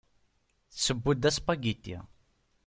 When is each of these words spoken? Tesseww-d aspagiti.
Tesseww-d 0.71 1.23
aspagiti. 1.29 1.97